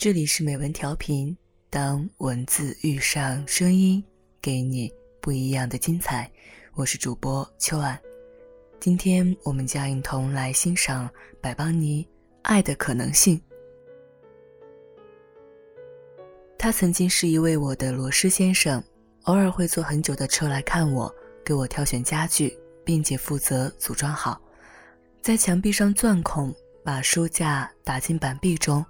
[0.00, 1.36] 这里是美文调频，
[1.68, 4.02] 当文字遇上声音，
[4.40, 4.90] 给你
[5.20, 6.32] 不一样的精彩。
[6.72, 8.00] 我是主播秋安，
[8.80, 11.06] 今天我们将一同来欣赏
[11.38, 12.02] 百邦尼
[12.40, 13.38] 《爱的可能性》。
[16.56, 18.82] 他曾经是一位我的螺蛳先生，
[19.24, 21.14] 偶尔会坐很久的车来看我，
[21.44, 24.40] 给我挑选家具，并且负责组装好，
[25.20, 28.82] 在墙壁上钻孔，把书架打进板壁中。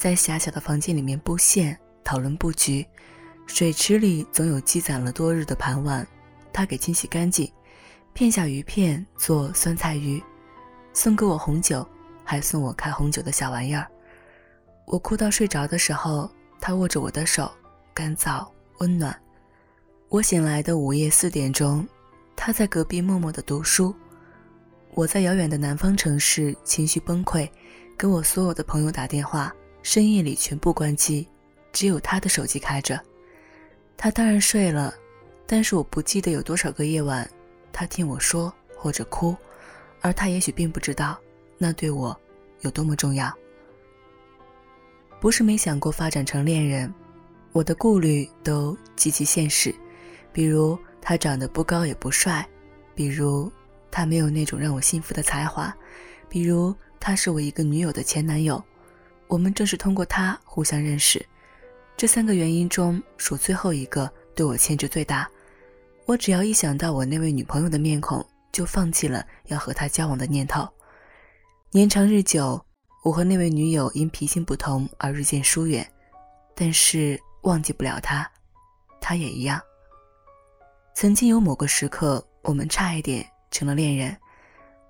[0.00, 2.86] 在狭小的房间里面布线，讨论布局。
[3.46, 6.06] 水池里总有积攒了多日的盘碗，
[6.54, 7.52] 他给清洗干净，
[8.14, 10.18] 片下鱼片做酸菜鱼，
[10.94, 11.86] 送给我红酒，
[12.24, 13.86] 还送我开红酒的小玩意儿。
[14.86, 16.30] 我哭到睡着的时候，
[16.62, 17.52] 他握着我的手，
[17.92, 18.48] 干燥
[18.78, 19.14] 温暖。
[20.08, 21.86] 我醒来的午夜四点钟，
[22.34, 23.94] 他在隔壁默默的读书。
[24.94, 27.46] 我在遥远的南方城市情绪崩溃，
[27.98, 29.54] 给我所有的朋友打电话。
[29.82, 31.26] 深夜里全部关机，
[31.72, 33.00] 只有他的手机开着。
[33.96, 34.94] 他当然睡了，
[35.46, 37.28] 但是我不记得有多少个夜晚，
[37.72, 39.36] 他听我说或者哭，
[40.00, 41.18] 而他也许并不知道
[41.58, 42.18] 那对我
[42.60, 43.32] 有多么重要。
[45.20, 46.92] 不是没想过发展成恋人，
[47.52, 49.74] 我的顾虑都极其现实，
[50.32, 52.46] 比如他长得不高也不帅，
[52.94, 53.50] 比如
[53.90, 55.74] 他没有那种让我幸福的才华，
[56.28, 58.62] 比如他是我一个女友的前男友。
[59.30, 61.24] 我们正是通过他互相认识，
[61.96, 65.30] 这三个原因中数最后一个对我牵制最大。
[66.04, 70.68] 我只要一想到我那位女朋友的面孔，就放弃了要和她交往的念头。
[71.70, 72.60] 年长日久，
[73.04, 75.88] 我和那位女友因脾性不同而日渐疏远，
[76.56, 78.28] 但是忘记不了她，
[79.00, 79.60] 她也一样。
[80.96, 84.16] 曾经有某个时刻，我们差一点成了恋人。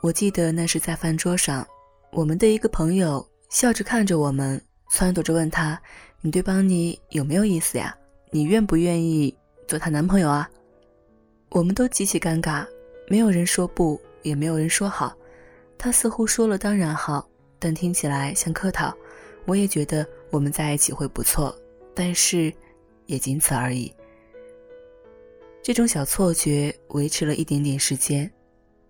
[0.00, 1.64] 我记得那是在饭桌上，
[2.10, 3.24] 我们的一个朋友。
[3.54, 4.60] 笑着看着我们，
[4.90, 5.80] 撺掇着问他
[6.20, 7.96] ：“你对邦尼有没有意思呀？
[8.32, 9.32] 你愿不愿意
[9.68, 10.50] 做他男朋友啊？”
[11.50, 12.66] 我们都极其尴尬，
[13.06, 15.16] 没有人说不，也没有人说好。
[15.78, 17.24] 他似乎说了当然好，
[17.60, 18.92] 但听起来像客套。
[19.44, 21.56] 我也觉得我们在一起会不错，
[21.94, 22.52] 但是
[23.06, 23.94] 也仅此而已。
[25.62, 28.28] 这种小错觉维持了一点点时间，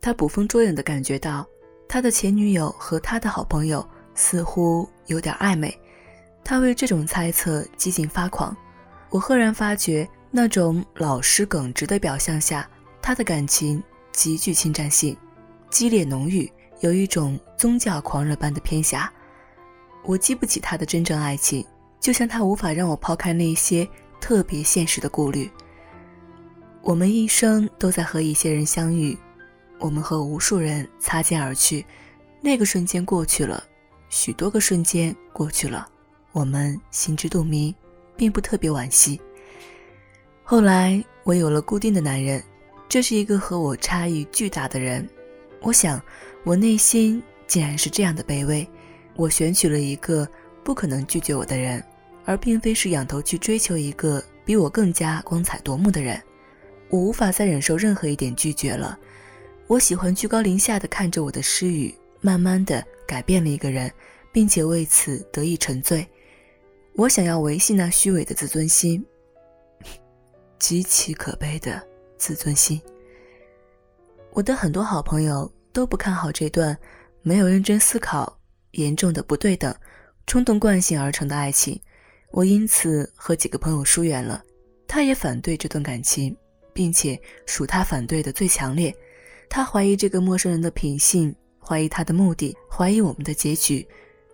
[0.01, 1.47] 他捕风捉影地感觉到
[1.87, 3.87] 他的前女友和他的好朋友。
[4.15, 5.77] 似乎有点暧昧，
[6.43, 8.57] 他为这种猜测几近发狂。
[9.11, 12.69] 我赫然发觉，那种老实耿直的表象下，
[13.01, 13.83] 他的感情
[14.13, 15.17] 极具侵占性，
[15.71, 19.13] 激烈浓郁，有一种宗教狂热般的偏狭。
[20.05, 21.65] 我激不起他的真正爱情，
[22.01, 23.89] 就像他无法让我抛开那些
[24.21, 25.51] 特别现实的顾虑。
[26.83, 29.17] 我们一生都在和一些人相遇，
[29.79, 31.87] 我们和无数人擦肩而去，
[32.43, 33.65] 那个瞬间过去了。
[34.09, 35.87] 许多个瞬间过去了，
[36.32, 37.75] 我们心知肚明，
[38.16, 39.20] 并不特别惋惜。
[40.42, 42.42] 后来我有了固定的男人，
[42.88, 45.09] 这是一个和我差异巨大的人。
[45.60, 46.00] 我想，
[46.44, 48.66] 我内心竟然是这样的卑微。
[49.16, 50.28] 我选取了一个
[50.62, 51.82] 不可能拒绝我的人，
[52.25, 56.21] 而并非是仰头去追求一个比我更加光彩夺目的人。
[56.91, 58.98] 我无法再忍受任何一点拒绝了。
[59.66, 61.94] 我喜欢居高临下的看着我的失语。
[62.21, 63.92] 慢慢的改变了一个人，
[64.32, 66.06] 并且为此得以沉醉。
[66.97, 69.04] 我想要维系那虚伪的自尊心，
[70.59, 71.84] 极其可悲的
[72.16, 72.81] 自尊心。
[74.32, 76.76] 我的很多好朋友都不看好这段
[77.22, 78.38] 没有认真思考、
[78.72, 79.75] 严重的不对等、
[80.26, 81.81] 冲动惯性而成的爱情。
[82.31, 84.42] 我因此和几个朋友疏远了。
[84.86, 86.36] 他也反对这段感情，
[86.72, 88.94] 并且属他反对的最强烈。
[89.48, 91.34] 他怀疑这个陌生人的品性。
[91.67, 93.87] 怀疑他的目的，怀疑我们的结局，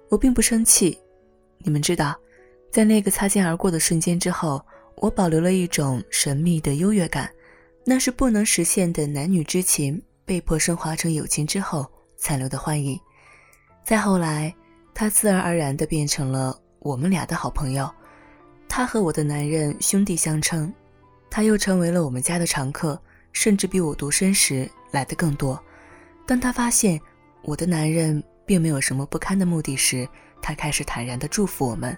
[0.09, 0.99] 我并不生气。
[1.59, 2.19] 你们知道，
[2.73, 4.61] 在那个擦肩而过的瞬间之后，
[4.97, 7.31] 我保留了一种神秘的优越感，
[7.85, 11.87] 那是不能实现的男女之情被迫升华成友情之后
[12.17, 12.99] 残留的幻影。
[13.85, 14.53] 再后来，
[14.93, 17.89] 他自然而然地变成了我们俩的好朋友，
[18.69, 20.73] 他和我的男人兄弟相称，
[21.31, 23.01] 他又成为了我们家的常客，
[23.33, 25.63] 甚至比我独身时来的更多。
[26.27, 27.01] 当他发现。
[27.43, 30.09] 我的男人并没有什么不堪的目的时，
[30.43, 31.97] 他开始坦然地祝福我们。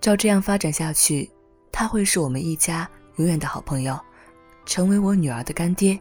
[0.00, 1.30] 照这样发展下去，
[1.70, 3.98] 他会是我们一家永远的好朋友，
[4.66, 5.98] 成为我女儿的干爹，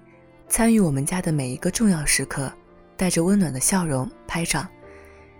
[0.48, 2.52] 参与我们家的每一个重要时刻，
[2.98, 4.68] 带着温暖的笑容拍掌。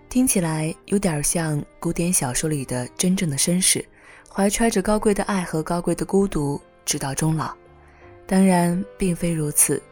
[0.08, 3.84] 听起来有点像古典小说里的真正的绅士，
[4.30, 7.52] 怀揣着高贵的爱和高贵的孤独，直到终老。
[8.26, 9.82] 当然，并非如此，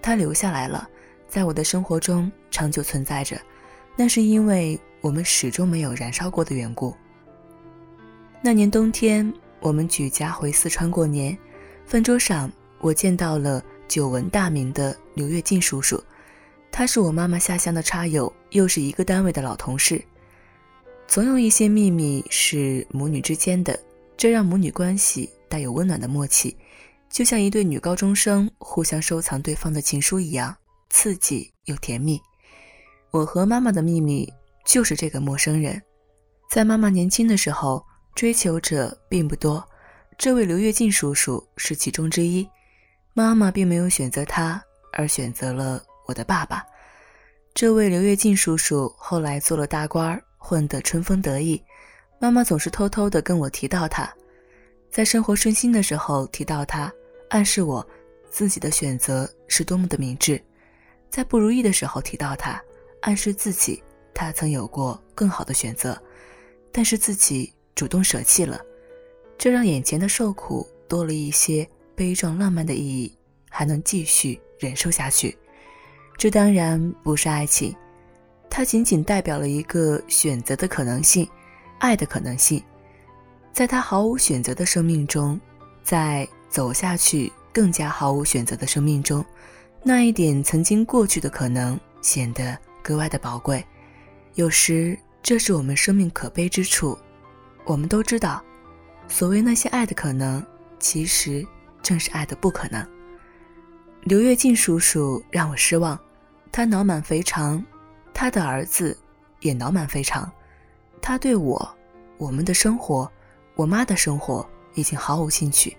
[0.00, 0.88] 他留下来了。
[1.34, 3.36] 在我的生活中长久存在着，
[3.96, 6.94] 那是因为我们始终没有燃烧过的缘故。
[8.40, 11.36] 那年冬天，我们举家回四川过年，
[11.86, 12.48] 饭桌上
[12.78, 16.00] 我见到了久闻大名的刘跃进叔叔，
[16.70, 20.00] 他是我妈妈下乡的差友，又是一个单位的老同事。
[21.08, 23.76] 总有一些秘密是母女之间的，
[24.16, 26.56] 这让母女关系带有温暖的默契，
[27.10, 30.56] 就像一对女高中生互相收藏对方的情书一样，
[30.94, 32.18] 刺激又甜蜜。
[33.10, 34.32] 我和妈妈的秘密
[34.64, 35.82] 就是这个陌生人，
[36.48, 39.62] 在妈妈年轻的时候，追求者并不多，
[40.16, 42.48] 这位刘跃进叔叔是其中之一。
[43.12, 44.62] 妈妈并没有选择他，
[44.92, 46.64] 而选择了我的爸爸。
[47.52, 50.22] 这位刘跃进叔叔后来做了大官儿。
[50.38, 51.60] 混得春风得意，
[52.20, 54.14] 妈妈总是偷偷的跟我提到他，
[54.90, 56.92] 在生活顺心的时候提到他，
[57.30, 57.84] 暗示我
[58.30, 60.38] 自己的选择是多么的明智；
[61.14, 62.60] 在不如意的时候提到他，
[63.02, 63.80] 暗示自己
[64.12, 65.96] 他曾有过更好的选择，
[66.72, 68.60] 但是自己主动舍弃了，
[69.38, 71.64] 这让眼前的受苦多了一些
[71.94, 73.16] 悲壮浪漫的意义，
[73.48, 75.38] 还能继续忍受下去。
[76.18, 77.72] 这当然不是爱情。
[78.50, 81.30] 它仅仅代表了一个选择的可能性，
[81.78, 82.60] 爱的可能性。
[83.52, 85.40] 在他毫无选择的生命中，
[85.84, 89.24] 在走下去更加毫无选择的生命中，
[89.86, 93.62] 那一点曾经过去的可能显得格外的宝贵。
[94.32, 96.98] 有时，这是我们生命可悲之处。
[97.66, 98.42] 我们都知道，
[99.08, 100.42] 所谓那些爱的可能，
[100.78, 101.46] 其实
[101.82, 102.82] 正是爱的不可能。
[104.04, 106.00] 刘跃进叔叔让我失望，
[106.50, 107.62] 他脑满肥肠。
[108.14, 108.96] 他的儿子
[109.40, 110.30] 也脑满肥肠，
[111.02, 111.76] 他对我、
[112.16, 113.10] 我们的生活、
[113.54, 115.76] 我妈的生活已经毫无兴趣。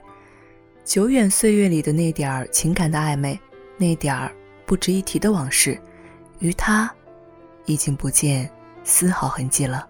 [0.84, 3.40] 久远岁月里的那点儿情感的暧昧，
[3.78, 4.32] 那点儿
[4.66, 5.80] 不值一提的往事，
[6.40, 6.94] 于他
[7.66, 8.50] 已经不见
[8.84, 9.88] 丝毫痕迹了。